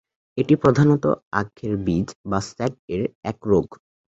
[0.37, 1.03] এটি প্রধানত
[1.33, 3.01] আখের বীজ বা সেট-এর
[3.23, 3.67] এক রোগ।